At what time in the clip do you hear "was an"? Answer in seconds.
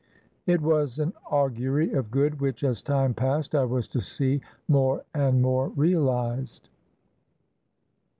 0.61-1.13